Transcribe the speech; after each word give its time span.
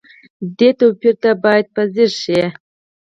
دې 0.57 0.69
توپير 0.79 1.15
ته 1.21 1.31
بايد 1.43 1.65
ښه 1.73 1.83
ځير 1.93 2.11
شئ. 2.21 2.43